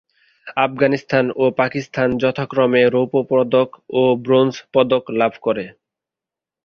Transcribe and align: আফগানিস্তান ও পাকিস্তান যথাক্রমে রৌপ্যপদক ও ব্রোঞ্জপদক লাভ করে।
আফগানিস্তান 0.57 1.25
ও 1.35 1.45
পাকিস্তান 1.59 2.07
যথাক্রমে 2.21 2.81
রৌপ্যপদক 2.87 3.69
ও 3.91 4.01
ব্রোঞ্জপদক 4.23 5.03
লাভ 5.19 5.33
করে। 5.41 5.65